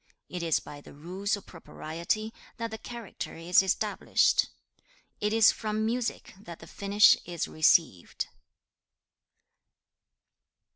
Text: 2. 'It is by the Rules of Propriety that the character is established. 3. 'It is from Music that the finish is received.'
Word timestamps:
2. 0.31 0.37
'It 0.37 0.41
is 0.41 0.59
by 0.59 0.81
the 0.81 0.95
Rules 0.95 1.37
of 1.37 1.45
Propriety 1.45 2.33
that 2.57 2.71
the 2.71 2.79
character 2.79 3.35
is 3.35 3.61
established. 3.61 4.47
3. 4.79 4.83
'It 5.27 5.33
is 5.33 5.51
from 5.51 5.85
Music 5.85 6.33
that 6.39 6.57
the 6.57 6.65
finish 6.65 7.15
is 7.23 7.47
received.' 7.47 8.25